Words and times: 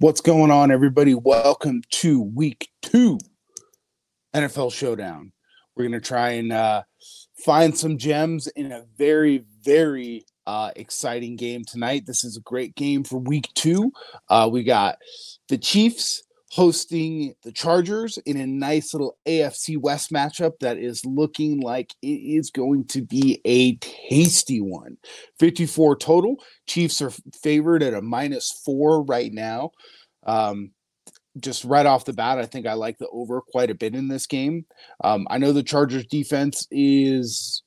What's 0.00 0.22
going 0.22 0.50
on, 0.50 0.70
everybody? 0.70 1.14
Welcome 1.14 1.82
to 1.90 2.22
week 2.22 2.70
two 2.80 3.18
NFL 4.34 4.72
Showdown. 4.72 5.30
We're 5.76 5.88
going 5.88 6.00
to 6.00 6.08
try 6.08 6.30
and 6.30 6.50
uh, 6.54 6.84
find 7.44 7.76
some 7.76 7.98
gems 7.98 8.46
in 8.46 8.72
a 8.72 8.86
very, 8.96 9.44
very 9.62 10.24
uh, 10.46 10.70
exciting 10.74 11.36
game 11.36 11.66
tonight. 11.66 12.06
This 12.06 12.24
is 12.24 12.38
a 12.38 12.40
great 12.40 12.74
game 12.76 13.04
for 13.04 13.18
week 13.18 13.50
two. 13.52 13.92
Uh, 14.30 14.48
we 14.50 14.64
got 14.64 14.96
the 15.50 15.58
Chiefs 15.58 16.22
hosting 16.50 17.32
the 17.44 17.52
Chargers 17.52 18.18
in 18.26 18.36
a 18.36 18.46
nice 18.46 18.92
little 18.92 19.16
AFC 19.26 19.78
West 19.78 20.10
matchup 20.10 20.58
that 20.60 20.78
is 20.78 21.04
looking 21.04 21.60
like 21.60 21.94
it 22.02 22.06
is 22.06 22.50
going 22.50 22.84
to 22.86 23.02
be 23.02 23.40
a 23.44 23.76
tasty 23.76 24.60
one. 24.60 24.96
54 25.38 25.96
total. 25.96 26.36
Chiefs 26.66 27.00
are 27.00 27.12
favored 27.42 27.82
at 27.82 27.94
a 27.94 28.02
minus 28.02 28.50
four 28.64 29.02
right 29.04 29.32
now. 29.32 29.70
Um, 30.30 30.70
just 31.38 31.64
right 31.64 31.86
off 31.86 32.04
the 32.04 32.12
bat, 32.12 32.38
I 32.38 32.46
think 32.46 32.66
I 32.66 32.74
like 32.74 32.98
the 32.98 33.08
over 33.08 33.40
quite 33.40 33.70
a 33.70 33.74
bit 33.74 33.94
in 33.94 34.08
this 34.08 34.26
game. 34.26 34.66
Um, 35.02 35.26
I 35.30 35.38
know 35.38 35.52
the 35.52 35.62
Chargers 35.62 36.06
defense 36.06 36.66
is 36.70 37.62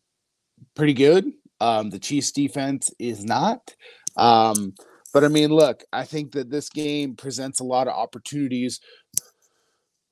pretty 0.75 0.93
good. 0.93 1.31
Um, 1.59 1.89
the 1.89 1.99
Chiefs 1.99 2.31
defense 2.31 2.91
is 2.99 3.23
not. 3.23 3.75
Um, 4.17 4.73
but 5.13 5.23
I 5.23 5.27
mean, 5.27 5.49
look, 5.49 5.83
I 5.93 6.03
think 6.03 6.33
that 6.33 6.49
this 6.49 6.69
game 6.69 7.15
presents 7.15 7.59
a 7.59 7.65
lot 7.65 7.87
of 7.87 7.93
opportunities 7.93 8.79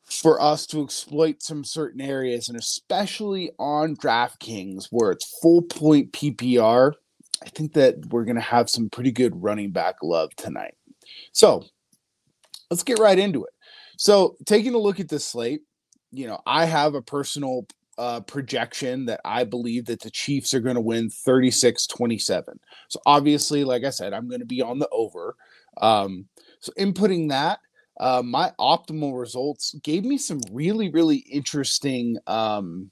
for 0.05 0.41
us 0.41 0.65
to 0.67 0.83
exploit 0.83 1.41
some 1.41 1.63
certain 1.63 2.01
areas, 2.01 2.49
and 2.49 2.57
especially 2.57 3.51
on 3.59 3.95
DraftKings 3.95 4.87
where 4.91 5.11
it's 5.11 5.39
full 5.41 5.61
point 5.61 6.11
PPR. 6.13 6.93
I 7.43 7.49
think 7.49 7.73
that 7.73 8.05
we're 8.07 8.25
going 8.25 8.35
to 8.35 8.41
have 8.41 8.69
some 8.69 8.89
pretty 8.89 9.11
good 9.11 9.41
running 9.41 9.71
back 9.71 9.95
love 10.03 10.35
tonight. 10.35 10.75
So 11.31 11.65
let's 12.71 12.83
get 12.83 12.97
right 12.97 13.19
into 13.19 13.43
it. 13.43 13.51
So, 13.97 14.35
taking 14.47 14.73
a 14.73 14.79
look 14.79 14.99
at 14.99 15.09
this 15.09 15.25
slate, 15.25 15.61
you 16.11 16.25
know, 16.25 16.39
I 16.47 16.65
have 16.65 16.95
a 16.95 17.01
personal 17.01 17.67
uh, 17.97 18.21
projection 18.21 19.05
that 19.05 19.21
I 19.23 19.43
believe 19.43 19.85
that 19.85 19.99
the 19.99 20.09
Chiefs 20.09 20.55
are 20.55 20.59
going 20.59 20.75
to 20.75 20.81
win 20.81 21.09
36 21.09 21.85
27. 21.85 22.59
So 22.87 22.99
obviously, 23.05 23.63
like 23.63 23.83
I 23.83 23.91
said, 23.91 24.13
I'm 24.13 24.27
going 24.27 24.39
to 24.39 24.45
be 24.45 24.61
on 24.61 24.79
the 24.79 24.89
over. 24.91 25.35
Um, 25.81 26.25
so 26.59 26.71
inputting 26.79 27.29
that, 27.29 27.59
uh, 27.99 28.23
my 28.25 28.51
optimal 28.59 29.19
results 29.19 29.75
gave 29.83 30.03
me 30.03 30.17
some 30.17 30.41
really, 30.51 30.89
really 30.89 31.17
interesting 31.17 32.17
um, 32.25 32.89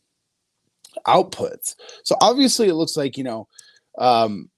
outputs. 1.08 1.76
So 2.04 2.16
obviously, 2.22 2.68
it 2.68 2.76
looks 2.76 2.96
like, 2.96 3.18
you 3.18 3.24
know, 3.24 3.48
um, 3.98 4.50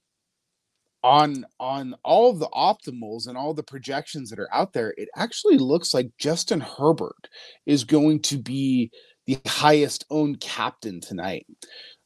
on 1.02 1.44
on 1.58 1.94
all 2.04 2.32
the 2.32 2.48
optimals 2.48 3.26
and 3.26 3.36
all 3.36 3.54
the 3.54 3.62
projections 3.62 4.30
that 4.30 4.38
are 4.38 4.52
out 4.52 4.72
there, 4.72 4.94
it 4.96 5.08
actually 5.16 5.58
looks 5.58 5.92
like 5.92 6.10
Justin 6.18 6.60
Herbert 6.60 7.28
is 7.66 7.84
going 7.84 8.20
to 8.22 8.38
be 8.38 8.90
the 9.26 9.38
highest 9.46 10.04
owned 10.10 10.40
captain 10.40 11.00
tonight. 11.00 11.46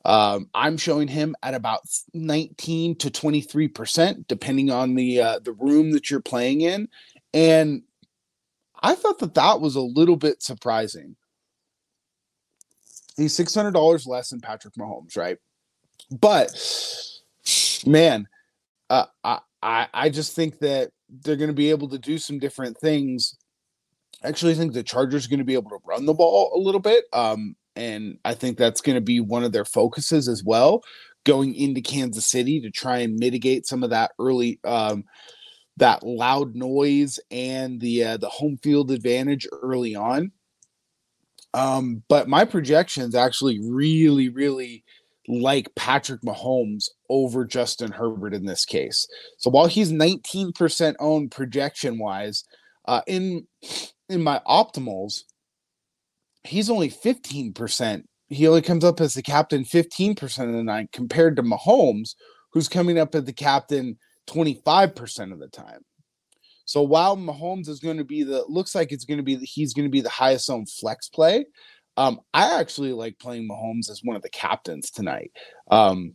Um, 0.05 0.49
I'm 0.55 0.77
showing 0.77 1.09
him 1.09 1.35
at 1.43 1.55
about 1.55 1.81
19 2.15 2.97
to 2.99 3.11
23 3.11 3.69
percent, 3.69 4.29
depending 4.29 4.71
on 4.71 4.95
the 4.95 5.21
uh, 5.21 5.39
the 5.41 5.53
room 5.53 5.93
that 5.93 6.11
you're 6.11 6.21
playing 6.21 6.61
in, 6.61 6.89
and 7.35 7.83
I 8.83 8.95
thought 8.95 9.19
that 9.19 9.35
that 9.35 9.61
was 9.61 9.75
a 9.75 9.81
little 9.81 10.17
bit 10.17 10.43
surprising. 10.43 11.17
He's 13.17 13.35
six 13.35 13.55
hundred 13.55 13.73
dollars 13.73 14.07
less 14.07 14.31
than 14.31 14.41
Patrick 14.41 14.75
Mahomes, 14.75 15.17
right? 15.17 15.39
But 16.11 16.53
man, 17.87 18.29
uh, 18.91 19.07
I 19.25 19.39
I 19.63 19.89
I 19.93 20.09
just 20.11 20.35
think 20.35 20.59
that 20.61 20.91
they're 21.09 21.37
going 21.37 21.49
to 21.49 21.55
be 21.55 21.71
able 21.71 21.89
to 21.89 21.99
do 21.99 22.19
some 22.19 22.39
different 22.39 22.77
things 22.79 23.37
I 24.25 24.29
actually 24.29 24.55
think 24.55 24.73
the 24.73 24.83
Chargers 24.83 25.27
are 25.27 25.29
going 25.29 25.39
to 25.39 25.45
be 25.45 25.55
able 25.55 25.71
to 25.71 25.79
run 25.85 26.07
the 26.07 26.15
ball 26.15 26.53
a 26.55 26.59
little 26.59 26.81
bit. 26.81 27.05
Um, 27.13 27.55
and 27.75 28.19
I 28.25 28.35
think 28.35 28.57
that's 28.57 28.81
going 28.81 28.95
to 28.95 29.03
be 29.03 29.21
one 29.21 29.45
of 29.45 29.53
their 29.53 29.65
focuses 29.65 30.29
as 30.29 30.43
well, 30.45 30.83
going 31.25 31.55
into 31.55 31.83
Kansas 31.83 32.25
City 32.25 32.61
to 32.61 32.71
try 32.71 32.99
and 32.99 33.19
mitigate 33.19 33.67
some 33.67 33.83
of 33.83 33.91
that 33.91 34.13
early, 34.19 34.59
um, 34.65 35.05
that 35.77 36.03
loud 36.03 36.55
noise 36.55 37.21
and 37.31 37.81
the 37.81 38.03
uh, 38.03 38.17
the 38.17 38.31
home 38.31 38.57
field 38.63 38.91
advantage 38.91 39.47
early 39.63 39.95
on. 39.95 40.33
Um, 41.53 42.03
but 42.09 42.29
my 42.29 42.45
projections 42.45 43.15
actually 43.15 43.61
really, 43.63 44.31
really 44.31 44.85
like 45.29 45.75
Patrick 45.75 46.23
Mahomes 46.23 46.89
over 47.11 47.45
Justin 47.45 47.93
Herbert 47.93 48.35
in 48.35 48.47
this 48.47 48.65
case. 48.65 49.07
So 49.39 49.51
while 49.51 49.67
he's 49.67 49.93
19% 49.93 50.95
owned 51.01 51.31
projection 51.31 51.99
wise, 51.99 52.45
uh, 52.87 53.03
in 53.07 53.47
in 54.09 54.23
my 54.23 54.41
optimals, 54.47 55.23
he's 56.45 56.71
only 56.71 56.91
15%. 56.91 58.05
He 58.29 58.47
only 58.47 58.63
comes 58.63 58.85
up 58.85 59.01
as 59.01 59.15
the 59.15 59.23
captain 59.23 59.65
15% 59.65 60.23
of 60.23 60.53
the 60.53 60.63
night 60.63 60.91
compared 60.93 61.37
to 61.37 61.43
Mahomes, 61.43 62.15
who's 62.53 62.69
coming 62.69 62.99
up 62.99 63.15
as 63.15 63.25
the 63.25 63.33
captain 63.33 63.99
25% 64.29 65.33
of 65.33 65.39
the 65.39 65.49
time. 65.49 65.81
So 66.65 66.83
while 66.83 67.17
Mahomes 67.17 67.69
is 67.69 67.79
going 67.79 67.99
to 67.99 68.05
be 68.05 68.25
the 68.25 68.45
looks 68.49 68.75
like 68.75 68.91
it's 68.91 69.05
going 69.05 69.19
to 69.19 69.23
be 69.23 69.37
the, 69.37 69.47
he's 69.47 69.73
going 69.73 69.87
to 69.87 69.91
be 69.91 70.01
the 70.01 70.09
highest 70.09 70.51
owned 70.51 70.69
flex 70.69 71.09
play. 71.09 71.47
Um, 71.97 72.21
I 72.35 72.61
actually 72.61 72.93
like 72.93 73.19
playing 73.19 73.49
Mahomes 73.49 73.91
as 73.91 74.01
one 74.03 74.17
of 74.17 74.23
the 74.23 74.31
captains 74.31 74.91
tonight. 74.91 75.33
Um, 75.71 76.15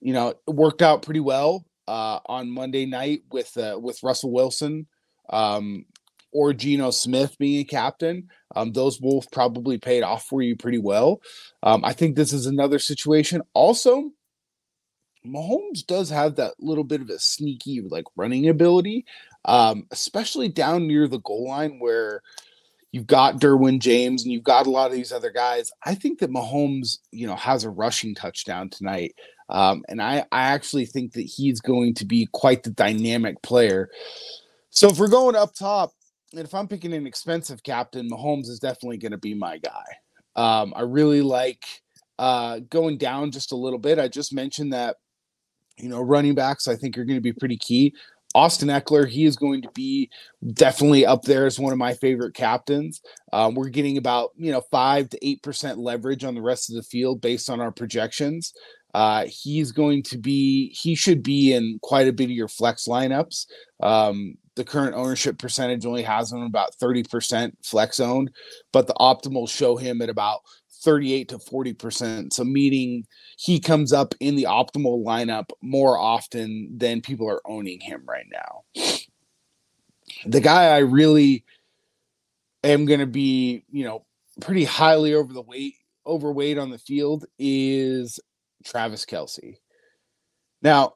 you 0.00 0.12
know, 0.12 0.28
it 0.28 0.38
worked 0.46 0.82
out 0.82 1.02
pretty 1.02 1.20
well 1.20 1.64
uh, 1.88 2.20
on 2.26 2.50
Monday 2.50 2.86
night 2.86 3.22
with 3.30 3.56
uh, 3.56 3.78
with 3.80 4.02
Russell 4.02 4.32
Wilson 4.32 4.86
um, 5.30 5.84
or 6.32 6.52
Geno 6.52 6.90
Smith 6.90 7.36
being 7.38 7.60
a 7.60 7.64
captain. 7.64 8.28
Um, 8.54 8.72
those 8.72 8.98
both 8.98 9.30
probably 9.30 9.78
paid 9.78 10.02
off 10.02 10.24
for 10.24 10.42
you 10.42 10.56
pretty 10.56 10.78
well. 10.78 11.20
Um, 11.62 11.84
I 11.84 11.92
think 11.92 12.16
this 12.16 12.32
is 12.32 12.46
another 12.46 12.78
situation. 12.78 13.42
Also, 13.54 14.10
Mahomes 15.26 15.84
does 15.84 16.10
have 16.10 16.36
that 16.36 16.54
little 16.58 16.84
bit 16.84 17.00
of 17.00 17.10
a 17.10 17.18
sneaky 17.18 17.80
like 17.80 18.04
running 18.16 18.48
ability, 18.48 19.04
um, 19.44 19.86
especially 19.90 20.48
down 20.48 20.86
near 20.86 21.08
the 21.08 21.20
goal 21.20 21.48
line 21.48 21.78
where 21.78 22.22
you've 22.96 23.06
got 23.06 23.38
Derwin 23.38 23.78
James 23.78 24.22
and 24.22 24.32
you've 24.32 24.42
got 24.42 24.66
a 24.66 24.70
lot 24.70 24.86
of 24.86 24.96
these 24.96 25.12
other 25.12 25.30
guys. 25.30 25.70
I 25.84 25.94
think 25.94 26.18
that 26.20 26.30
Mahomes, 26.30 27.00
you 27.10 27.26
know, 27.26 27.36
has 27.36 27.62
a 27.62 27.68
rushing 27.68 28.14
touchdown 28.14 28.70
tonight. 28.70 29.14
Um, 29.50 29.84
and 29.90 30.00
I, 30.00 30.24
I 30.32 30.44
actually 30.44 30.86
think 30.86 31.12
that 31.12 31.26
he's 31.26 31.60
going 31.60 31.92
to 31.96 32.06
be 32.06 32.26
quite 32.32 32.62
the 32.62 32.70
dynamic 32.70 33.42
player. 33.42 33.90
So 34.70 34.88
if 34.88 34.98
we're 34.98 35.08
going 35.08 35.36
up 35.36 35.54
top, 35.54 35.92
and 36.32 36.40
if 36.40 36.54
I'm 36.54 36.68
picking 36.68 36.94
an 36.94 37.06
expensive 37.06 37.62
captain, 37.62 38.08
Mahomes 38.10 38.48
is 38.48 38.60
definitely 38.60 38.96
going 38.96 39.12
to 39.12 39.18
be 39.18 39.34
my 39.34 39.58
guy. 39.58 39.84
Um, 40.34 40.72
I 40.74 40.80
really 40.80 41.20
like 41.20 41.66
uh, 42.18 42.60
going 42.70 42.96
down 42.96 43.30
just 43.30 43.52
a 43.52 43.56
little 43.56 43.78
bit. 43.78 43.98
I 43.98 44.08
just 44.08 44.32
mentioned 44.32 44.72
that, 44.72 44.96
you 45.76 45.90
know, 45.90 46.00
running 46.00 46.34
backs 46.34 46.66
I 46.66 46.76
think 46.76 46.96
are 46.96 47.04
going 47.04 47.18
to 47.18 47.20
be 47.22 47.34
pretty 47.34 47.58
key. 47.58 47.94
Austin 48.36 48.68
Ekeler, 48.68 49.08
he 49.08 49.24
is 49.24 49.34
going 49.34 49.62
to 49.62 49.70
be 49.70 50.10
definitely 50.52 51.06
up 51.06 51.22
there 51.22 51.46
as 51.46 51.58
one 51.58 51.72
of 51.72 51.78
my 51.78 51.94
favorite 51.94 52.34
captains. 52.34 53.00
Um, 53.32 53.54
we're 53.54 53.70
getting 53.70 53.96
about 53.96 54.32
you 54.36 54.52
know 54.52 54.60
five 54.70 55.08
to 55.08 55.26
eight 55.26 55.42
percent 55.42 55.78
leverage 55.78 56.22
on 56.22 56.34
the 56.34 56.42
rest 56.42 56.68
of 56.68 56.76
the 56.76 56.82
field 56.82 57.22
based 57.22 57.48
on 57.48 57.62
our 57.62 57.72
projections. 57.72 58.52
Uh, 58.92 59.24
he's 59.26 59.72
going 59.72 60.02
to 60.02 60.18
be 60.18 60.68
he 60.74 60.94
should 60.94 61.22
be 61.22 61.54
in 61.54 61.78
quite 61.82 62.08
a 62.08 62.12
bit 62.12 62.24
of 62.24 62.30
your 62.30 62.48
flex 62.48 62.86
lineups. 62.86 63.46
Um, 63.82 64.36
the 64.54 64.64
current 64.64 64.94
ownership 64.94 65.38
percentage 65.38 65.86
only 65.86 66.02
has 66.02 66.30
him 66.30 66.42
about 66.42 66.76
30% 66.76 67.52
flex 67.62 68.00
owned, 68.00 68.30
but 68.70 68.86
the 68.86 68.94
optimal 68.94 69.48
show 69.48 69.76
him 69.76 70.02
at 70.02 70.10
about 70.10 70.40
38 70.86 71.28
to 71.30 71.38
40%. 71.38 72.32
So, 72.32 72.44
meaning 72.44 73.06
he 73.36 73.58
comes 73.58 73.92
up 73.92 74.14
in 74.20 74.36
the 74.36 74.44
optimal 74.44 75.04
lineup 75.04 75.50
more 75.60 75.98
often 75.98 76.70
than 76.78 77.02
people 77.02 77.28
are 77.28 77.42
owning 77.44 77.80
him 77.80 78.04
right 78.06 78.26
now. 78.32 78.62
The 80.24 80.40
guy 80.40 80.66
I 80.66 80.78
really 80.78 81.44
am 82.62 82.86
going 82.86 83.00
to 83.00 83.06
be, 83.06 83.64
you 83.68 83.84
know, 83.84 84.06
pretty 84.40 84.62
highly 84.62 85.12
over 85.12 85.32
the 85.32 85.42
weight, 85.42 85.74
overweight 86.06 86.56
on 86.56 86.70
the 86.70 86.78
field 86.78 87.24
is 87.36 88.20
Travis 88.64 89.04
Kelce. 89.04 89.56
Now, 90.62 90.94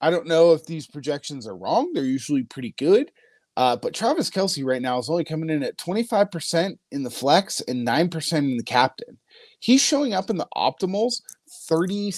I 0.00 0.10
don't 0.10 0.28
know 0.28 0.52
if 0.52 0.66
these 0.66 0.86
projections 0.86 1.48
are 1.48 1.56
wrong. 1.56 1.90
They're 1.92 2.04
usually 2.04 2.44
pretty 2.44 2.74
good. 2.78 3.10
Uh, 3.56 3.76
but 3.76 3.94
Travis 3.94 4.30
Kelce 4.30 4.64
right 4.64 4.80
now 4.80 4.98
is 4.98 5.10
only 5.10 5.24
coming 5.24 5.50
in 5.50 5.62
at 5.62 5.76
25% 5.76 6.78
in 6.92 7.02
the 7.02 7.10
flex 7.10 7.60
and 7.62 7.86
9% 7.86 8.38
in 8.38 8.56
the 8.56 8.62
captain. 8.62 9.18
He's 9.58 9.82
showing 9.82 10.14
up 10.14 10.30
in 10.30 10.36
the 10.36 10.48
optimals 10.56 11.20
30, 11.68 12.12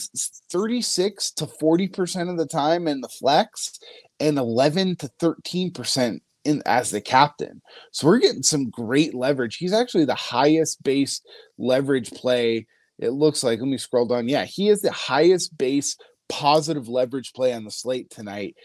36 0.51 1.31
to 1.33 1.47
40% 1.47 2.31
of 2.31 2.37
the 2.37 2.47
time 2.47 2.87
in 2.87 3.01
the 3.01 3.09
flex 3.09 3.81
and 4.21 4.39
11 4.39 4.97
to 4.97 5.11
13% 5.21 6.21
in 6.45 6.63
as 6.67 6.91
the 6.91 7.01
captain. 7.01 7.63
So 7.93 8.07
we're 8.07 8.19
getting 8.19 8.43
some 8.43 8.71
great 8.71 9.15
leverage. 9.15 9.57
He's 9.57 9.73
actually 9.73 10.05
the 10.05 10.15
highest 10.15 10.83
base 10.83 11.21
leverage 11.59 12.11
play. 12.11 12.67
It 12.99 13.11
looks 13.11 13.43
like, 13.43 13.59
let 13.59 13.69
me 13.69 13.79
scroll 13.79 14.07
down. 14.07 14.29
Yeah, 14.29 14.45
he 14.45 14.69
is 14.69 14.83
the 14.83 14.93
highest 14.93 15.57
base 15.57 15.97
positive 16.29 16.89
leverage 16.89 17.33
play 17.33 17.53
on 17.53 17.65
the 17.65 17.71
slate 17.71 18.11
tonight. 18.11 18.57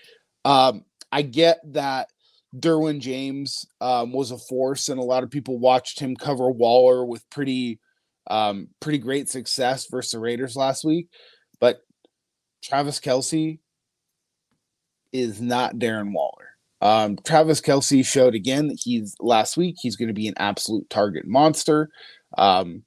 Um, 0.45 0.85
I 1.11 1.21
get 1.21 1.59
that 1.73 2.09
Derwin 2.55 2.99
James 2.99 3.65
um, 3.81 4.13
was 4.13 4.31
a 4.31 4.38
force, 4.38 4.89
and 4.89 4.99
a 4.99 5.03
lot 5.03 5.23
of 5.23 5.29
people 5.29 5.59
watched 5.59 5.99
him 5.99 6.15
cover 6.15 6.49
Waller 6.49 7.05
with 7.05 7.29
pretty, 7.29 7.79
um, 8.29 8.69
pretty 8.79 8.99
great 8.99 9.29
success 9.29 9.88
versus 9.89 10.11
the 10.11 10.19
Raiders 10.19 10.55
last 10.55 10.85
week. 10.85 11.09
But 11.59 11.81
Travis 12.63 12.99
Kelce 12.99 13.59
is 15.11 15.41
not 15.41 15.75
Darren 15.75 16.13
Waller. 16.13 16.47
Um, 16.79 17.17
Travis 17.25 17.61
Kelce 17.61 18.05
showed 18.05 18.35
again 18.35 18.67
that 18.67 18.79
he's 18.83 19.15
last 19.19 19.57
week. 19.57 19.75
He's 19.79 19.95
going 19.95 20.09
to 20.09 20.13
be 20.13 20.27
an 20.27 20.35
absolute 20.38 20.89
target 20.89 21.25
monster. 21.25 21.89
Um, 22.38 22.83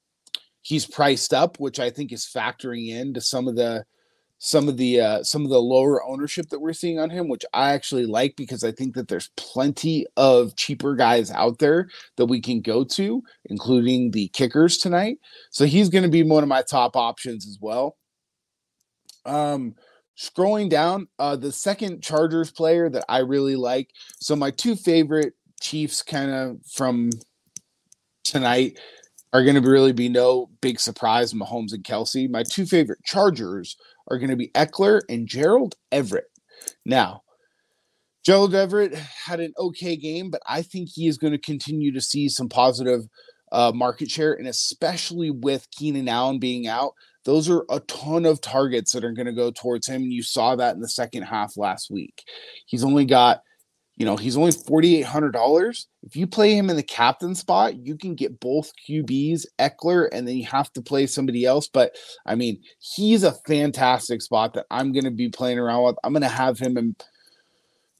he's 0.63 0.87
priced 0.87 1.35
up, 1.35 1.59
which 1.59 1.81
I 1.81 1.91
think 1.91 2.13
is 2.13 2.31
factoring 2.33 2.89
into 2.89 3.21
some 3.21 3.49
of 3.49 3.57
the 3.57 3.85
some 4.43 4.69
of 4.69 4.79
the 4.79 5.01
uh, 5.01 5.23
some 5.23 5.45
of 5.45 5.51
the 5.51 5.61
lower 5.61 6.03
ownership 6.03 6.49
that 6.49 6.61
we're 6.61 6.73
seeing 6.73 6.99
on 6.99 7.11
him, 7.11 7.29
which 7.29 7.45
I 7.53 7.73
actually 7.73 8.07
like 8.07 8.37
because 8.37 8.65
I 8.65 8.73
think 8.73 8.95
that 8.95 9.07
there's 9.07 9.31
plenty 9.37 10.07
of 10.17 10.57
cheaper 10.57 10.97
guys 10.97 11.31
out 11.31 11.59
there 11.59 11.91
that 12.17 12.25
we 12.25 12.41
can 12.41 12.63
go 12.63 12.83
to, 12.85 13.23
including 13.45 14.11
the 14.11 14.29
kickers 14.29 14.79
tonight. 14.79 15.19
So 15.51 15.67
he's 15.67 15.91
going 15.91 16.05
to 16.05 16.11
be 16.11 16.23
one 16.23 16.43
of 16.43 16.49
my 16.49 16.63
top 16.63 16.97
options 16.97 17.47
as 17.47 17.59
well. 17.61 17.99
Um, 19.27 19.75
Scrolling 20.19 20.69
down, 20.69 21.09
uh, 21.19 21.37
the 21.37 21.53
second 21.53 22.03
Chargers 22.03 22.51
player 22.51 22.91
that 22.91 23.05
I 23.09 23.19
really 23.19 23.57
like. 23.57 23.91
So 24.21 24.37
my 24.37 24.51
two 24.51 24.77
favorite 24.77 25.35
Chiefs, 25.63 26.03
kind 26.03 26.31
of 26.31 26.59
from 26.67 27.11
tonight, 28.25 28.79
are 29.33 29.43
going 29.45 29.55
to 29.55 29.67
really 29.67 29.93
be 29.93 30.09
no 30.09 30.51
big 30.61 30.79
surprise. 30.81 31.33
Mahomes 31.33 31.73
and 31.73 31.85
Kelce. 31.85 32.29
My 32.29 32.43
two 32.43 32.67
favorite 32.67 33.03
Chargers 33.05 33.77
are 34.11 34.19
going 34.19 34.31
to 34.31 34.37
be 34.37 34.49
Ekeler 34.49 35.01
and 35.09 35.27
Gerald 35.27 35.77
Everett. 35.93 36.27
Now, 36.85 37.23
Gerald 38.25 38.55
Everett 38.55 38.95
had 38.95 39.41
an 39.41 39.53
okay 39.59 39.97
game, 39.97 40.31
but 40.31 40.43
I 40.47 40.63
think 40.63 40.91
he 40.93 41.07
is 41.07 41.17
going 41.17 41.33
to 41.33 41.39
continue 41.39 41.93
to 41.93 42.01
see 42.01 42.29
some 42.29 42.49
positive 42.49 43.07
uh, 43.53 43.73
market 43.75 44.11
share, 44.11 44.35
and 44.35 44.47
especially 44.47 45.31
with 45.31 45.71
Keenan 45.71 46.09
Allen 46.09 46.39
being 46.39 46.67
out, 46.67 46.93
those 47.25 47.49
are 47.49 47.65
a 47.71 47.81
ton 47.81 48.27
of 48.27 48.41
targets 48.41 48.93
that 48.93 49.05
are 49.05 49.13
going 49.13 49.27
to 49.27 49.33
go 49.33 49.51
towards 49.51 49.87
him. 49.87 50.03
You 50.03 50.23
saw 50.23 50.57
that 50.57 50.75
in 50.75 50.81
the 50.81 50.89
second 50.89 51.23
half 51.23 51.57
last 51.57 51.91
week. 51.91 52.23
He's 52.67 52.85
only 52.85 53.05
got, 53.05 53.43
you 54.01 54.07
know, 54.07 54.17
he's 54.17 54.39
only 54.39 54.51
$4,800. 54.51 55.85
If 56.05 56.17
you 56.17 56.27
play 56.27 56.55
him 56.55 56.71
in 56.71 56.77
the 56.77 56.83
captain 56.83 57.35
spot, 57.35 57.77
you 57.87 57.99
can 57.99 58.15
get 58.15 58.41
both 58.41 58.73
QBs, 58.89 59.45
Ekeler, 59.59 60.09
and 60.11 60.27
then 60.27 60.39
you 60.39 60.47
have 60.47 60.73
to 60.73 60.81
play 60.81 61.07
somebody 61.07 61.45
else. 61.45 61.69
But 61.69 61.95
I 62.25 62.35
mean, 62.35 62.63
he's 62.79 63.25
a 63.25 63.35
fantastic 63.47 64.23
spot 64.23 64.55
that 64.55 64.65
I'm 64.71 64.93
going 64.93 65.05
to 65.05 65.11
be 65.11 65.29
playing 65.29 65.59
around 65.59 65.85
with. 65.85 65.97
I'm 66.03 66.15
going 66.15 66.23
to 66.23 66.29
have 66.29 66.59
him 66.59 66.79
in 66.79 66.97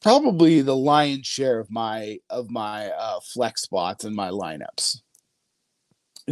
probably 0.01 0.63
the 0.63 0.75
lion's 0.75 1.27
share 1.27 1.61
of 1.61 1.71
my 1.71 2.17
of 2.31 2.49
my 2.49 2.89
uh, 2.89 3.21
flex 3.35 3.61
spots 3.61 4.03
and 4.03 4.17
my 4.17 4.31
lineups. 4.31 5.03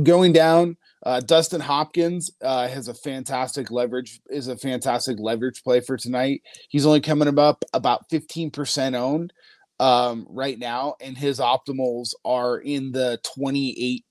Going 0.02 0.32
down, 0.32 0.78
uh, 1.04 1.20
Dustin 1.20 1.60
Hopkins 1.60 2.30
uh, 2.40 2.68
has 2.68 2.88
a 2.88 2.94
fantastic 2.94 3.70
leverage 3.70 4.20
is 4.30 4.48
a 4.48 4.56
fantastic 4.56 5.18
leverage 5.20 5.62
play 5.62 5.80
for 5.80 5.98
tonight. 5.98 6.40
He's 6.70 6.86
only 6.86 7.02
coming 7.02 7.38
up 7.38 7.66
about 7.74 8.08
15% 8.08 8.94
owned 8.94 9.34
um, 9.80 10.26
right 10.28 10.58
now, 10.58 10.94
and 11.00 11.16
his 11.16 11.38
optimals 11.38 12.14
are 12.24 12.58
in 12.58 12.92
the 12.92 13.20
28% 13.38 14.02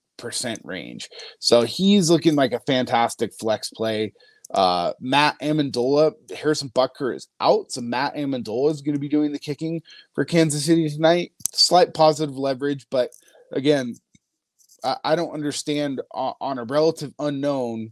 range. 0.63 1.09
So 1.39 1.61
he's 1.61 2.09
looking 2.09 2.35
like 2.35 2.53
a 2.53 2.59
fantastic 2.61 3.33
flex 3.39 3.69
play. 3.69 4.13
Uh, 4.53 4.93
Matt 5.01 5.37
Amendola, 5.41 6.13
Harrison 6.35 6.69
Butker 6.69 7.13
is 7.13 7.27
out, 7.41 7.71
so 7.71 7.81
Matt 7.81 8.15
Amendola 8.15 8.71
is 8.71 8.81
going 8.81 8.95
to 8.95 8.99
be 8.99 9.09
doing 9.09 9.33
the 9.33 9.39
kicking 9.39 9.81
for 10.15 10.23
Kansas 10.23 10.65
City 10.65 10.89
tonight. 10.89 11.33
Slight 11.51 11.93
positive 11.93 12.37
leverage, 12.37 12.87
but 12.89 13.11
again, 13.51 13.95
I, 14.83 14.97
I 15.03 15.15
don't 15.15 15.33
understand 15.33 16.01
on, 16.11 16.33
on, 16.39 16.59
a 16.59 16.63
relative 16.63 17.13
unknown. 17.19 17.91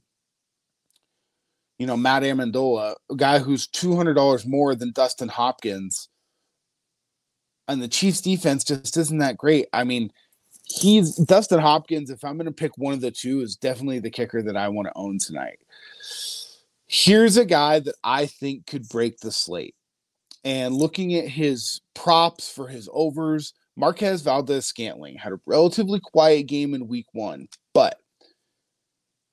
You 1.78 1.88
know, 1.88 1.98
Matt 1.98 2.24
Amendola, 2.24 2.95
a 3.12 3.16
guy 3.16 3.39
who's 3.39 3.68
two 3.68 3.98
hundred 3.98 4.13
dollars 4.13 4.45
more 4.45 4.75
than 4.75 4.94
Dustin 4.94 5.28
Hopkins, 5.28 6.07
and 7.68 7.82
the 7.82 7.88
Chiefs' 7.88 8.22
defense 8.22 8.64
just 8.64 8.96
isn't 8.98 9.18
that 9.20 9.38
great. 9.38 9.68
I 9.74 9.84
mean, 9.84 10.12
he's 10.66 11.16
Dustin 11.16 11.60
Hopkins. 11.60 12.10
If 12.10 12.24
I'm 12.24 12.38
going 12.38 12.46
to 12.46 12.52
pick 12.52 12.78
one 12.78 12.94
of 12.94 13.02
the 13.02 13.12
two, 13.12 13.42
is 13.42 13.56
definitely 13.56 14.00
the 14.00 14.10
kicker 14.10 14.42
that 14.42 14.58
I 14.58 14.70
want 14.70 14.88
to 14.88 14.94
own 14.96 15.18
tonight. 15.20 15.60
Here's 16.88 17.38
a 17.38 17.46
guy 17.46 17.80
that 17.80 17.96
I 18.04 18.28
think 18.28 18.68
could 18.68 18.88
break 18.90 19.20
the 19.20 19.32
slate. 19.32 19.76
And 20.44 20.76
looking 20.76 21.16
at 21.16 21.28
his 21.28 21.82
props 21.96 22.52
for 22.52 22.68
his 22.68 22.88
overs, 22.94 23.54
Marquez 23.76 24.22
Valdes 24.22 24.66
Scantling 24.66 25.16
had 25.16 25.34
a 25.34 25.40
relatively 25.46 26.00
quiet 26.00 26.44
game 26.44 26.76
in 26.76 26.88
week 26.88 27.08
one, 27.14 27.48
but 27.74 28.00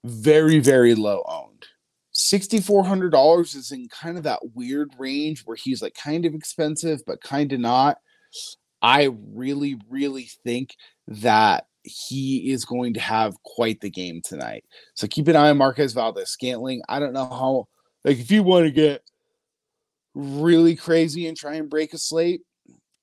very, 0.05 0.59
very 0.59 0.95
low 0.95 1.23
owned. 1.29 1.67
$6,400 2.15 3.57
is 3.57 3.73
in 3.73 3.89
kind 3.89 4.17
of 4.17 4.25
that 4.25 4.41
weird 4.55 4.91
range 4.99 5.43
where 5.45 5.57
he's 5.57 5.83
like 5.83 5.95
kind 5.95 6.25
of 6.27 6.35
expensive, 6.35 7.03
but 7.07 7.23
kind 7.23 7.53
of 7.53 7.61
not. 7.61 7.99
I 8.81 9.11
really, 9.35 9.79
really 9.89 10.29
think 10.45 10.77
that 11.07 11.67
he 11.85 12.53
is 12.53 12.65
going 12.65 12.95
to 12.95 13.01
have 13.01 13.35
quite 13.43 13.81
the 13.81 13.91
game 13.91 14.21
tonight. 14.23 14.65
So 14.95 15.07
keep 15.07 15.29
an 15.29 15.37
eye 15.37 15.51
on 15.51 15.59
Marquez 15.59 15.93
Valdes 15.93 16.31
Scantling. 16.31 16.83
I 16.89 16.99
don't 16.99 17.13
know 17.13 17.27
how, 17.27 17.69
like, 18.05 18.19
if 18.19 18.31
you 18.31 18.43
want 18.43 18.67
to 18.67 18.71
get 18.71 19.03
really 20.15 20.77
crazy 20.77 21.27
and 21.27 21.37
try 21.37 21.55
and 21.55 21.71
break 21.71 21.93
a 21.95 21.99
slate, 21.99 22.43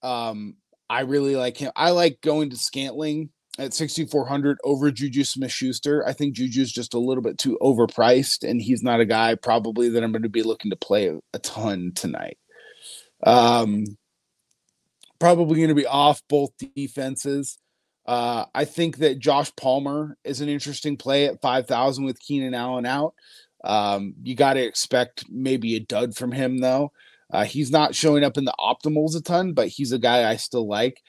um, 0.01 0.55
I 0.89 1.01
really 1.01 1.35
like 1.35 1.57
him. 1.57 1.71
I 1.75 1.91
like 1.91 2.21
going 2.21 2.49
to 2.49 2.57
Scantling 2.57 3.29
at 3.59 3.73
6,400 3.73 4.57
over 4.63 4.89
Juju 4.89 5.23
Smith 5.23 5.51
Schuster. 5.51 6.05
I 6.07 6.13
think 6.13 6.33
Juju's 6.33 6.71
just 6.71 6.93
a 6.93 6.99
little 6.99 7.21
bit 7.21 7.37
too 7.37 7.57
overpriced, 7.61 8.49
and 8.49 8.61
he's 8.61 8.81
not 8.81 9.01
a 9.01 9.05
guy 9.05 9.35
probably 9.35 9.89
that 9.89 10.03
I'm 10.03 10.11
going 10.11 10.23
to 10.23 10.29
be 10.29 10.43
looking 10.43 10.71
to 10.71 10.77
play 10.77 11.13
a, 11.33 11.39
ton 11.39 11.91
tonight. 11.93 12.37
Um, 13.23 13.85
probably 15.19 15.57
going 15.57 15.69
to 15.69 15.75
be 15.75 15.85
off 15.85 16.21
both 16.29 16.51
defenses. 16.75 17.57
Uh, 18.05 18.45
I 18.55 18.65
think 18.65 18.97
that 18.97 19.19
Josh 19.19 19.51
Palmer 19.55 20.17
is 20.23 20.41
an 20.41 20.49
interesting 20.49 20.97
play 20.97 21.27
at 21.27 21.41
5,000 21.41 22.05
with 22.05 22.19
Keenan 22.19 22.55
Allen 22.55 22.85
out. 22.85 23.13
Um, 23.63 24.15
you 24.23 24.35
got 24.35 24.53
to 24.53 24.63
expect 24.63 25.25
maybe 25.29 25.75
a 25.75 25.79
dud 25.79 26.15
from 26.15 26.31
him, 26.31 26.59
though. 26.59 26.91
Uh, 27.31 27.43
he's 27.43 27.69
not 27.69 27.93
showing 27.93 28.23
up 28.23 28.37
in 28.37 28.45
the 28.45 28.55
optimals 28.59 29.15
a 29.15 29.21
ton, 29.21 29.53
but 29.53 29.67
he's 29.67 29.91
a 29.91 29.99
guy 29.99 30.29
I 30.29 30.37
still 30.37 30.67
like. 30.67 31.01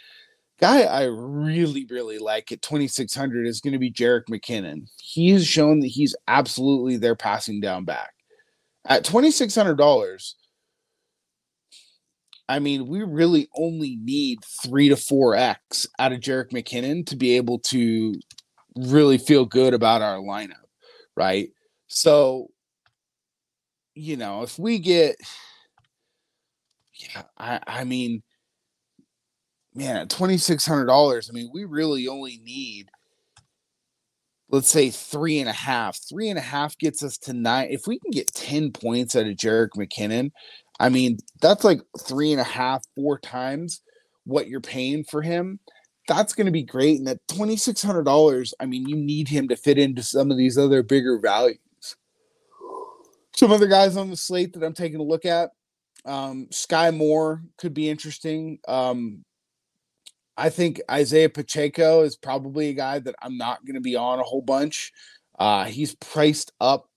Guy 0.60 0.82
I 0.82 1.04
really, 1.04 1.86
really 1.88 2.18
like 2.18 2.52
at 2.52 2.60
2,600 2.60 3.46
is 3.46 3.62
going 3.62 3.72
to 3.72 3.78
be 3.78 3.90
Jerick 3.90 4.24
McKinnon. 4.28 4.90
He 5.00 5.30
has 5.30 5.46
shown 5.46 5.80
that 5.80 5.86
he's 5.86 6.14
absolutely 6.28 6.98
their 6.98 7.16
passing 7.16 7.60
down 7.60 7.86
back. 7.86 8.12
At 8.84 9.04
$2,600, 9.04 10.34
I 12.50 12.58
mean, 12.58 12.88
we 12.88 13.04
really 13.04 13.48
only 13.54 13.94
need 14.02 14.44
three 14.44 14.88
to 14.88 14.96
four 14.96 15.36
X 15.36 15.86
out 16.00 16.12
of 16.12 16.18
Jerick 16.18 16.50
McKinnon 16.50 17.06
to 17.06 17.14
be 17.14 17.36
able 17.36 17.60
to 17.60 18.12
really 18.74 19.18
feel 19.18 19.44
good 19.44 19.72
about 19.72 20.02
our 20.02 20.16
lineup, 20.16 20.66
right? 21.16 21.50
So, 21.86 22.48
you 23.94 24.16
know, 24.16 24.42
if 24.42 24.58
we 24.58 24.80
get 24.80 25.14
yeah, 26.94 27.22
I, 27.38 27.60
I 27.68 27.84
mean, 27.84 28.24
man, 29.72 30.08
twenty 30.08 30.36
six 30.36 30.66
hundred 30.66 30.86
dollars. 30.86 31.30
I 31.30 31.32
mean, 31.32 31.50
we 31.54 31.64
really 31.64 32.08
only 32.08 32.40
need, 32.42 32.88
let's 34.48 34.68
say, 34.68 34.90
three 34.90 35.38
and 35.38 35.48
a 35.48 35.52
half. 35.52 36.00
Three 36.08 36.28
and 36.28 36.38
a 36.38 36.42
half 36.42 36.76
gets 36.78 37.04
us 37.04 37.16
to 37.18 37.32
nine. 37.32 37.68
If 37.70 37.86
we 37.86 38.00
can 38.00 38.10
get 38.10 38.34
ten 38.34 38.72
points 38.72 39.14
out 39.14 39.26
of 39.26 39.36
Jerick 39.36 39.70
McKinnon, 39.76 40.32
I 40.80 40.88
mean, 40.88 41.18
that's 41.40 41.62
like 41.62 41.82
three 42.00 42.32
and 42.32 42.40
a 42.40 42.44
half, 42.44 42.82
four 42.96 43.18
times 43.18 43.82
what 44.24 44.48
you're 44.48 44.60
paying 44.60 45.04
for 45.04 45.22
him. 45.22 45.60
That's 46.08 46.32
going 46.32 46.46
to 46.46 46.50
be 46.50 46.64
great. 46.64 46.98
And 46.98 47.08
at 47.08 47.18
twenty 47.28 47.56
six 47.56 47.82
hundred 47.82 48.04
dollars, 48.04 48.54
I 48.58 48.66
mean, 48.66 48.88
you 48.88 48.96
need 48.96 49.28
him 49.28 49.46
to 49.48 49.56
fit 49.56 49.78
into 49.78 50.02
some 50.02 50.30
of 50.30 50.38
these 50.38 50.58
other 50.58 50.82
bigger 50.82 51.18
values. 51.18 51.58
Some 53.36 53.52
other 53.52 53.68
guys 53.68 53.96
on 53.96 54.10
the 54.10 54.16
slate 54.16 54.54
that 54.54 54.64
I'm 54.64 54.74
taking 54.74 54.98
a 54.98 55.04
look 55.04 55.24
at 55.24 55.50
um, 56.04 56.48
Skyy 56.50 56.96
Moore 56.96 57.42
could 57.58 57.74
be 57.74 57.88
interesting. 57.88 58.58
Um, 58.66 59.24
I 60.36 60.48
think 60.48 60.80
Isaiah 60.90 61.28
Pacheco 61.28 62.02
is 62.02 62.16
probably 62.16 62.70
a 62.70 62.74
guy 62.74 62.98
that 62.98 63.14
I'm 63.20 63.36
not 63.36 63.64
going 63.64 63.74
to 63.74 63.80
be 63.80 63.96
on 63.96 64.18
a 64.18 64.24
whole 64.24 64.42
bunch. 64.42 64.92
Uh, 65.38 65.64
he's 65.64 65.94
priced 65.94 66.52
up. 66.60 66.88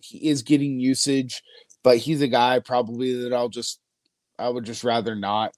He 0.00 0.28
is 0.28 0.42
getting 0.42 0.80
usage, 0.80 1.42
but 1.86 1.98
he's 1.98 2.20
a 2.20 2.26
guy 2.26 2.58
probably 2.58 3.22
that 3.22 3.32
I'll 3.32 3.48
just, 3.48 3.78
I 4.40 4.48
would 4.48 4.64
just 4.64 4.82
rather 4.82 5.14
not. 5.14 5.54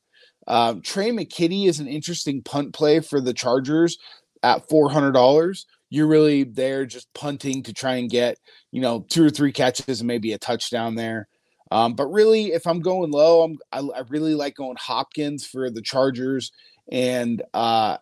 Um, 0.46 0.82
Tre' 0.82 1.04
McKitty 1.04 1.66
is 1.66 1.80
an 1.80 1.88
interesting 1.88 2.42
punt 2.42 2.74
play 2.74 3.00
for 3.00 3.18
the 3.18 3.32
Chargers 3.32 3.96
at 4.42 4.68
$400. 4.68 5.64
You're 5.88 6.06
really 6.06 6.44
there 6.44 6.84
just 6.84 7.08
punting 7.14 7.62
to 7.62 7.72
try 7.72 7.94
and 7.94 8.10
get, 8.10 8.36
you 8.72 8.82
know, 8.82 9.06
two 9.08 9.24
or 9.24 9.30
three 9.30 9.52
catches 9.52 10.02
and 10.02 10.06
maybe 10.06 10.34
a 10.34 10.38
touchdown 10.38 10.96
there. 10.96 11.28
Um, 11.70 11.94
but 11.94 12.08
really, 12.08 12.52
if 12.52 12.66
I'm 12.66 12.80
going 12.80 13.10
low, 13.10 13.44
I'm 13.44 13.58
I, 13.72 13.78
I, 13.78 14.02
really 14.10 14.34
like 14.34 14.54
going 14.54 14.76
Hopkins 14.78 15.46
for 15.46 15.70
the 15.70 15.80
Chargers, 15.80 16.52
and 16.92 17.42
uh, 17.54 17.96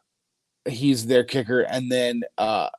he's 0.68 1.06
their 1.06 1.22
kicker, 1.22 1.60
and 1.60 1.92
then 1.92 2.22
uh, 2.38 2.70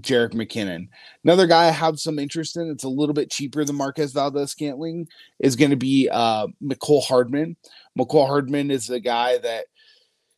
Jerick 0.00 0.32
McKinnon. 0.32 0.88
Another 1.24 1.46
guy 1.46 1.66
I 1.66 1.70
have 1.70 1.98
some 1.98 2.18
interest 2.18 2.56
in. 2.56 2.70
It's 2.70 2.84
a 2.84 2.88
little 2.88 3.14
bit 3.14 3.30
cheaper 3.30 3.64
than 3.64 3.76
Marquez 3.76 4.12
Valdes 4.12 4.50
Scantling, 4.50 5.08
Is 5.38 5.56
going 5.56 5.70
to 5.70 5.76
be 5.76 6.08
uh, 6.10 6.46
Mecole 6.62 7.04
Hardman. 7.04 7.56
Mecole 7.98 8.26
Hardman 8.26 8.70
is 8.70 8.86
the 8.86 9.00
guy 9.00 9.38
that 9.38 9.66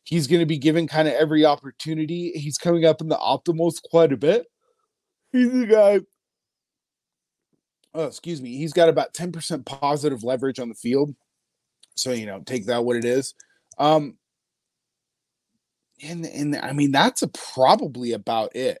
he's 0.03 0.27
going 0.27 0.39
to 0.39 0.45
be 0.45 0.57
given 0.57 0.87
kind 0.87 1.07
of 1.07 1.13
every 1.13 1.45
opportunity. 1.45 2.31
He's 2.31 2.57
coming 2.57 2.85
up 2.85 3.01
in 3.01 3.07
the 3.07 3.17
optimals 3.17 3.81
quite 3.81 4.11
a 4.11 4.17
bit. 4.17 4.45
He's 5.31 5.51
the 5.51 5.65
guy 5.65 6.01
oh, 7.93 8.05
excuse 8.05 8.41
me, 8.41 8.57
he's 8.57 8.73
got 8.73 8.89
about 8.89 9.13
10% 9.13 9.65
positive 9.65 10.23
leverage 10.23 10.59
on 10.59 10.69
the 10.69 10.75
field. 10.75 11.15
So, 11.95 12.11
you 12.11 12.25
know, 12.25 12.41
take 12.45 12.65
that 12.67 12.83
what 12.83 12.95
it 12.95 13.05
is. 13.05 13.33
Um, 13.77 14.17
and, 16.03 16.25
and 16.25 16.55
I 16.55 16.73
mean, 16.73 16.91
that's 16.91 17.23
probably 17.53 18.13
about 18.13 18.55
it. 18.55 18.79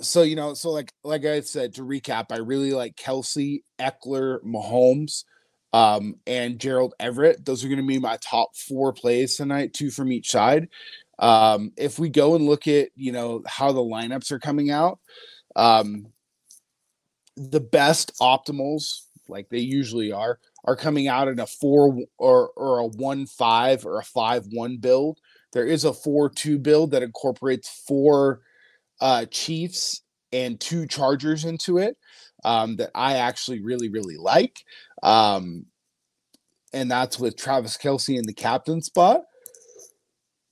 So, 0.00 0.22
you 0.22 0.36
know, 0.36 0.54
so 0.54 0.70
like, 0.70 0.92
like 1.02 1.24
I 1.24 1.40
said, 1.40 1.74
to 1.74 1.82
recap, 1.82 2.26
I 2.30 2.38
really 2.38 2.72
like 2.72 2.96
Kelce, 2.96 3.62
Ekeler, 3.80 4.42
Mahomes, 4.44 5.24
um, 5.72 6.14
and 6.26 6.58
Gerald 6.58 6.94
Everett. 7.00 7.44
Those 7.44 7.64
are 7.64 7.68
going 7.68 7.80
to 7.80 7.86
be 7.86 7.98
my 7.98 8.16
top 8.20 8.56
four 8.56 8.92
plays 8.92 9.36
tonight, 9.36 9.74
two 9.74 9.90
from 9.90 10.12
each 10.12 10.30
side. 10.30 10.68
Um, 11.18 11.72
if 11.76 11.98
we 11.98 12.08
go 12.08 12.36
and 12.36 12.46
look 12.46 12.68
at, 12.68 12.90
you 12.94 13.10
know, 13.10 13.42
how 13.46 13.72
the 13.72 13.80
lineups 13.80 14.30
are 14.30 14.38
coming 14.38 14.70
out, 14.70 15.00
um, 15.56 16.06
the 17.36 17.60
best 17.60 18.12
optimals, 18.20 19.02
like 19.28 19.48
they 19.48 19.58
usually 19.58 20.12
are, 20.12 20.38
are 20.64 20.76
coming 20.76 21.08
out 21.08 21.28
in 21.28 21.38
a 21.40 21.46
four 21.46 21.98
or 22.18 22.50
or 22.56 22.78
a 22.78 22.86
one 22.86 23.26
five 23.26 23.84
or 23.84 23.98
a 23.98 24.04
five 24.04 24.46
one 24.52 24.76
build. 24.78 25.18
There 25.52 25.66
is 25.66 25.84
a 25.84 25.92
four 25.92 26.28
two 26.28 26.58
build 26.58 26.90
that 26.92 27.02
incorporates 27.02 27.68
four 27.86 28.40
uh, 29.00 29.26
Chiefs 29.26 30.02
and 30.32 30.60
two 30.60 30.86
Chargers 30.86 31.44
into 31.44 31.78
it 31.78 31.96
um, 32.44 32.76
that 32.76 32.90
I 32.94 33.16
actually 33.16 33.62
really 33.62 33.88
really 33.88 34.16
like, 34.16 34.64
um, 35.02 35.66
and 36.72 36.90
that's 36.90 37.18
with 37.18 37.36
Travis 37.36 37.76
Kelce 37.76 38.16
in 38.16 38.26
the 38.26 38.34
captain 38.34 38.82
spot. 38.82 39.22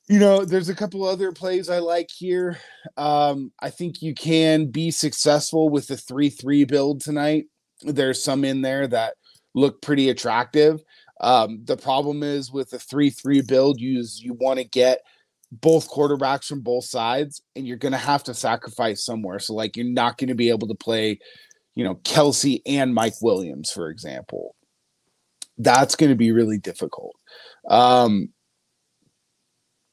You 0.09 0.21
know, 0.21 0.45
there's 0.45 0.69
a 0.69 0.75
couple 0.75 1.05
other 1.05 1.33
plays 1.33 1.69
I 1.69 1.81
like 1.81 2.11
here. 2.17 2.59
Um, 2.97 3.51
I 3.61 3.71
think 3.71 4.03
you 4.03 4.15
can 4.15 4.67
be 4.67 4.93
successful 4.93 5.69
with 5.69 5.89
the 5.89 5.97
3 5.97 6.31
3 6.31 6.65
build 6.65 7.01
tonight. 7.01 7.47
There's 7.83 8.23
some 8.23 8.45
in 8.45 8.63
there 8.63 8.87
that 8.87 9.15
look 9.55 9.83
pretty 9.83 10.09
attractive. 10.11 10.81
Um, 11.21 11.61
the 11.65 11.77
problem 11.77 12.23
is 12.23 12.53
with 12.53 12.71
the 12.71 12.79
3 12.79 13.11
3 13.11 13.43
build, 13.43 13.81
you, 13.81 14.05
you 14.17 14.35
want 14.35 14.59
to 14.59 14.65
get 14.65 15.01
both 15.53 15.91
quarterbacks 15.91 16.45
from 16.45 16.61
both 16.61 16.85
sides, 16.85 17.43
and 17.55 17.67
you're 17.67 17.77
going 17.77 17.93
to 17.93 17.99
have 17.99 18.25
to 18.25 18.35
sacrifice 18.35 19.05
somewhere. 19.05 19.39
So, 19.39 19.55
like, 19.55 19.77
you're 19.77 19.87
not 19.87 20.19
going 20.19 20.29
to 20.29 20.35
be 20.35 20.51
able 20.51 20.69
to 20.69 20.75
play, 20.75 21.19
you 21.75 21.85
know, 21.85 21.97
Kelce 21.97 22.61
and 22.67 22.95
Mike 22.95 23.21
Williams, 23.23 23.71
for 23.71 23.89
example. 23.91 24.55
That's 25.59 25.95
going 25.95 26.11
to 26.11 26.17
be 26.17 26.33
really 26.33 26.59
difficult. 26.59 27.15
Um, 27.69 28.31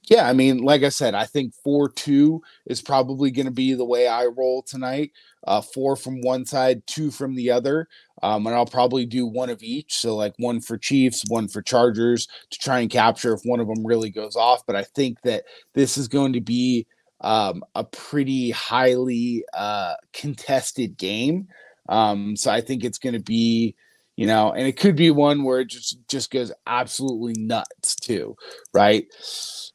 yeah, 0.10 0.28
I 0.28 0.34
mean, 0.34 0.60
like 0.60 0.84
I 0.84 0.90
said, 0.90 1.16
I 1.16 1.26
think 1.26 1.54
4 1.64 1.90
2 1.90 2.42
is 2.68 2.82
probably 2.82 3.32
going 3.32 3.46
to 3.46 3.52
be 3.52 3.74
the 3.74 3.86
way 3.86 4.08
I 4.08 4.26
roll 4.26 4.62
tonight. 4.64 5.12
Uh, 5.46 5.62
four 5.62 5.96
from 5.98 6.22
one 6.22 6.46
side, 6.46 6.82
two 6.88 7.12
from 7.12 7.36
the 7.36 7.52
other. 7.52 7.88
Um, 8.22 8.48
and 8.48 8.56
I'll 8.56 8.66
probably 8.66 9.06
do 9.06 9.26
one 9.26 9.50
of 9.50 9.62
each. 9.62 9.96
So, 9.96 10.16
like 10.16 10.34
one 10.38 10.62
for 10.62 10.78
Chiefs, 10.78 11.24
one 11.28 11.48
for 11.50 11.62
Chargers 11.62 12.28
to 12.52 12.60
try 12.60 12.80
and 12.80 12.90
capture 12.90 13.34
if 13.34 13.42
one 13.44 13.60
of 13.60 13.68
them 13.68 13.86
really 13.86 14.10
goes 14.10 14.36
off. 14.38 14.66
But 14.66 14.78
I 14.78 14.84
think 14.84 15.22
that 15.24 15.44
this 15.74 15.98
is 15.98 16.08
going 16.08 16.34
to 16.34 16.42
be 16.42 16.88
um, 17.22 17.64
a 17.76 17.84
pretty 17.84 18.52
highly 18.52 19.44
uh, 19.54 19.96
contested 20.14 20.98
game. 20.98 21.48
Um, 21.90 22.38
so, 22.38 22.50
I 22.52 22.62
think 22.62 22.84
it's 22.86 23.00
going 23.00 23.14
to 23.14 23.22
be 23.22 23.76
you 24.16 24.28
know, 24.28 24.52
and 24.52 24.68
it 24.68 24.78
could 24.78 24.96
be 24.96 25.12
one 25.12 25.44
where 25.44 25.62
it 25.62 25.70
just 25.70 25.98
just 26.10 26.32
goes 26.32 26.52
absolutely 26.68 27.34
nuts 27.38 27.96
too, 27.96 28.36
right? 28.74 29.06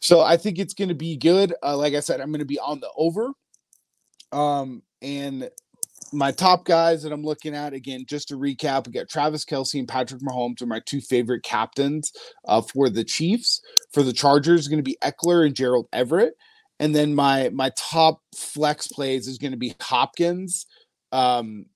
So 0.00 0.21
I 0.21 0.37
think 0.37 0.59
it's 0.59 0.75
going 0.75 0.88
to 0.88 0.95
be 0.95 1.16
good. 1.16 1.54
Uh, 1.62 1.76
like 1.76 1.95
I 1.95 2.00
said, 2.00 2.21
I'm 2.21 2.30
going 2.30 2.38
to 2.40 2.45
be 2.45 2.61
on 2.61 2.80
the 2.80 2.90
over. 2.97 3.33
Um, 4.30 4.83
and 5.02 5.50
my 6.12 6.30
top 6.33 6.64
guys 6.64 7.02
that 7.02 7.12
I'm 7.12 7.23
looking 7.23 7.54
at 7.54 7.73
again, 7.73 8.04
just 8.09 8.28
to 8.28 8.37
recap, 8.38 8.87
we 8.87 8.92
got 8.92 9.09
Travis 9.09 9.45
Kelce 9.45 9.78
and 9.78 9.88
Patrick 9.88 10.23
Mahomes 10.23 10.62
are 10.62 10.66
my 10.66 10.80
two 10.87 11.00
favorite 11.00 11.42
captains 11.42 12.12
uh, 12.47 12.62
for 12.62 12.88
the 12.88 13.04
Chiefs. 13.04 13.61
For 13.92 14.02
the 14.02 14.12
Chargers, 14.12 14.68
going 14.68 14.78
to 14.78 14.83
be 14.83 14.99
Ekeler 15.02 15.47
and 15.47 15.54
Gerald 15.54 15.88
Everett, 15.92 16.35
and 16.78 16.95
then 16.95 17.14
my 17.14 17.50
my 17.50 17.71
top 17.76 18.21
flex 18.37 18.87
plays 18.87 19.26
is 19.26 19.38
going 19.38 19.52
to 19.52 19.59
be 19.59 19.75
Hopkins, 19.80 20.66
um, 21.11 21.66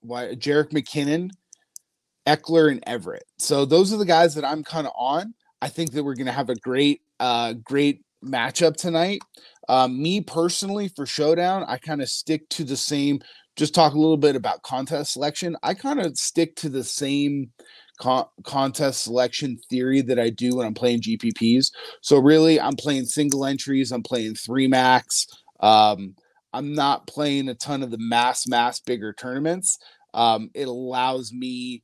why 0.00 0.34
Jerick 0.34 0.70
McKinnon, 0.70 1.30
Ekeler, 2.26 2.70
and 2.70 2.82
Everett. 2.86 3.24
So 3.38 3.64
those 3.64 3.92
are 3.92 3.96
the 3.96 4.04
guys 4.04 4.34
that 4.34 4.44
I'm 4.44 4.64
kind 4.64 4.86
of 4.86 4.92
on. 4.96 5.34
I 5.60 5.68
think 5.68 5.92
that 5.92 6.04
we're 6.04 6.14
going 6.14 6.26
to 6.26 6.32
have 6.32 6.50
a 6.50 6.54
great, 6.54 7.02
uh, 7.18 7.54
great 7.54 8.02
matchup 8.24 8.76
tonight. 8.76 9.20
Um, 9.68 10.00
me 10.00 10.20
personally, 10.20 10.88
for 10.88 11.06
Showdown, 11.06 11.64
I 11.66 11.78
kind 11.78 12.00
of 12.00 12.08
stick 12.08 12.48
to 12.50 12.64
the 12.64 12.76
same. 12.76 13.20
Just 13.56 13.74
talk 13.74 13.94
a 13.94 13.98
little 13.98 14.16
bit 14.16 14.36
about 14.36 14.62
contest 14.62 15.12
selection. 15.12 15.56
I 15.62 15.74
kind 15.74 16.00
of 16.00 16.16
stick 16.16 16.54
to 16.56 16.68
the 16.68 16.84
same 16.84 17.50
con- 17.98 18.26
contest 18.44 19.02
selection 19.02 19.58
theory 19.68 20.00
that 20.02 20.18
I 20.18 20.30
do 20.30 20.56
when 20.56 20.66
I'm 20.66 20.74
playing 20.74 21.02
GPPs. 21.02 21.72
So 22.00 22.18
really, 22.18 22.60
I'm 22.60 22.76
playing 22.76 23.06
single 23.06 23.44
entries. 23.44 23.92
I'm 23.92 24.02
playing 24.02 24.36
three 24.36 24.68
max. 24.68 25.26
Um, 25.60 26.14
I'm 26.52 26.74
not 26.74 27.06
playing 27.06 27.48
a 27.48 27.54
ton 27.54 27.82
of 27.82 27.90
the 27.90 27.98
mass, 27.98 28.46
mass 28.46 28.80
bigger 28.80 29.12
tournaments. 29.12 29.78
Um, 30.14 30.50
it 30.54 30.68
allows 30.68 31.32
me 31.32 31.82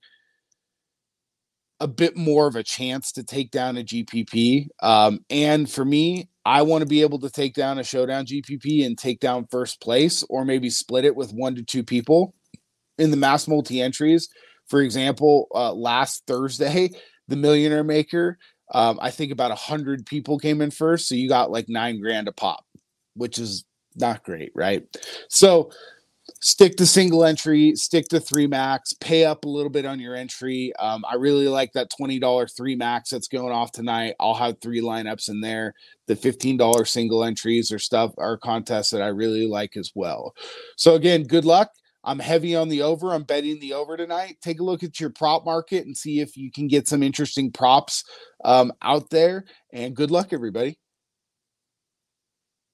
a 1.80 1.88
bit 1.88 2.16
more 2.16 2.47
of 2.47 2.56
a 2.56 2.62
chance 2.62 3.12
to 3.12 3.23
take 3.23 3.50
down 3.50 3.76
a 3.76 3.85
GPP. 3.85 4.68
Um, 4.83 5.21
and 5.28 5.71
for 5.71 5.85
me, 5.85 6.28
I 6.47 6.62
want 6.62 6.83
to 6.83 6.87
be 6.87 7.02
able 7.02 7.18
to 7.21 7.30
take 7.30 7.54
down 7.54 7.78
a 7.78 7.85
showdown 7.85 8.26
GPP 8.26 8.87
and 8.87 8.97
take 8.97 9.21
down 9.21 9.47
first 9.50 9.80
place, 9.80 10.23
or 10.28 10.44
maybe 10.44 10.71
split 10.71 11.04
it 11.04 11.16
with 11.16 11.33
one 11.33 11.54
to 11.56 11.62
two 11.62 11.83
people 11.83 12.35
in 12.99 13.11
the 13.11 13.16
mass 13.16 13.49
multi 13.49 13.80
entries. 13.80 14.28
For 14.66 14.80
example, 14.80 15.49
uh, 15.54 15.73
last 15.73 16.23
Thursday, 16.26 16.90
the 17.28 17.37
Millionaire 17.37 17.85
Maker, 17.85 18.38
um, 18.73 18.99
I 19.00 19.11
think 19.11 19.33
about 19.33 19.50
a 19.50 19.56
hundred 19.56 20.06
people 20.06 20.38
came 20.38 20.61
in 20.61 20.71
first, 20.71 21.09
so 21.09 21.14
you 21.14 21.28
got 21.28 21.50
like 21.50 21.68
nine 21.68 22.00
grand 22.00 22.28
a 22.28 22.33
pop, 22.33 22.64
which 23.14 23.38
is 23.38 23.64
not 23.96 24.24
great, 24.24 24.52
right? 24.54 24.84
So 25.28 25.70
stick 26.40 26.76
to 26.76 26.86
single 26.86 27.24
entry, 27.24 27.74
stick 27.76 28.06
to 28.08 28.20
three 28.20 28.46
max, 28.46 28.92
pay 28.94 29.24
up 29.24 29.44
a 29.44 29.48
little 29.48 29.70
bit 29.70 29.84
on 29.84 30.00
your 30.00 30.14
entry. 30.14 30.74
Um, 30.76 31.04
I 31.08 31.16
really 31.16 31.48
like 31.48 31.72
that 31.72 31.90
$20 31.90 32.56
three 32.56 32.76
max 32.76 33.10
that's 33.10 33.28
going 33.28 33.52
off 33.52 33.72
tonight. 33.72 34.14
I'll 34.20 34.34
have 34.34 34.60
three 34.60 34.80
lineups 34.80 35.28
in 35.28 35.40
there. 35.40 35.74
The 36.06 36.16
$15 36.16 36.86
single 36.86 37.24
entries 37.24 37.72
or 37.72 37.78
stuff 37.78 38.12
are 38.18 38.36
contests 38.36 38.90
that 38.90 39.02
I 39.02 39.08
really 39.08 39.46
like 39.46 39.76
as 39.76 39.92
well. 39.94 40.34
So 40.76 40.94
again, 40.94 41.24
good 41.24 41.44
luck. 41.44 41.70
I'm 42.06 42.18
heavy 42.18 42.54
on 42.54 42.68
the 42.68 42.82
over. 42.82 43.14
I'm 43.14 43.22
betting 43.22 43.58
the 43.60 43.72
over 43.72 43.96
tonight. 43.96 44.36
Take 44.42 44.60
a 44.60 44.64
look 44.64 44.82
at 44.82 45.00
your 45.00 45.10
prop 45.10 45.44
market 45.44 45.86
and 45.86 45.96
see 45.96 46.20
if 46.20 46.36
you 46.36 46.50
can 46.52 46.68
get 46.68 46.86
some 46.86 47.02
interesting 47.02 47.50
props 47.50 48.04
um, 48.44 48.72
out 48.82 49.08
there. 49.08 49.46
And 49.72 49.96
good 49.96 50.10
luck, 50.10 50.32
everybody. 50.32 50.78